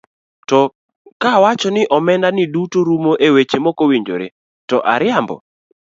[0.49, 0.59] To
[1.21, 4.27] kawacho ni omeda ni duto rumo e weche makowinjore,
[4.69, 5.35] to ariambo?